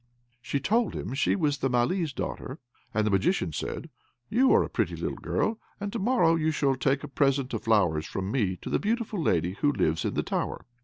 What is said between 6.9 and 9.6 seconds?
a present of flowers from me to the beautiful lady